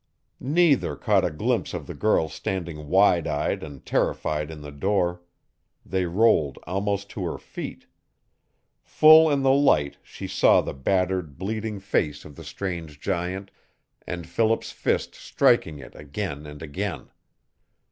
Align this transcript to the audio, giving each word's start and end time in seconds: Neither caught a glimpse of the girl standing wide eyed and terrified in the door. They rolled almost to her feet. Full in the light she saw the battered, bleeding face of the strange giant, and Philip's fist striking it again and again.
Neither 0.39 0.95
caught 0.95 1.23
a 1.23 1.29
glimpse 1.29 1.75
of 1.75 1.85
the 1.85 1.93
girl 1.93 2.27
standing 2.27 2.87
wide 2.87 3.27
eyed 3.27 3.61
and 3.61 3.85
terrified 3.85 4.49
in 4.49 4.61
the 4.61 4.71
door. 4.71 5.21
They 5.85 6.05
rolled 6.07 6.57
almost 6.63 7.07
to 7.11 7.23
her 7.25 7.37
feet. 7.37 7.85
Full 8.81 9.29
in 9.29 9.43
the 9.43 9.51
light 9.53 9.97
she 10.01 10.25
saw 10.25 10.61
the 10.61 10.73
battered, 10.73 11.37
bleeding 11.37 11.79
face 11.79 12.25
of 12.25 12.35
the 12.35 12.43
strange 12.43 12.99
giant, 12.99 13.51
and 14.07 14.25
Philip's 14.25 14.71
fist 14.71 15.13
striking 15.13 15.77
it 15.77 15.93
again 15.93 16.47
and 16.47 16.63
again. 16.63 17.11